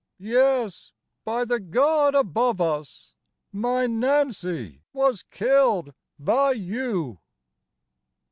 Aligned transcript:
Yes, 0.17 0.93
by 1.23 1.45
the 1.45 1.59
God 1.59 2.15
above 2.15 2.59
us, 2.59 3.13
My 3.51 3.85
Nance 3.85 4.43
was 4.95 5.21
killed 5.21 5.93
by 6.17 6.53
you 6.53 7.19